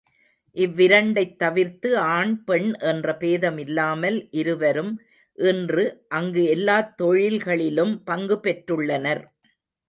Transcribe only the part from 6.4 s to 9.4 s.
எல்லாத் தொழில்களிலும் பங்கு பெற்றுள்ளனர்.